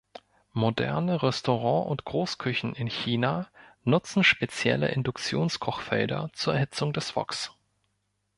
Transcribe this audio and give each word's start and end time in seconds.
Moderne 0.53 1.21
Restaurant- 1.21 1.87
und 1.87 2.05
Großküchen 2.05 2.73
in 2.73 2.87
China 2.87 3.47
nutzen 3.83 4.23
spezielle 4.23 4.87
Induktions-Kochfelder 4.89 6.31
zur 6.33 6.55
Erhitzung 6.55 6.91
des 6.91 7.15
Woks. 7.15 7.51